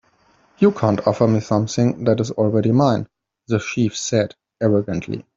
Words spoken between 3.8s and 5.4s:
said, arrogantly.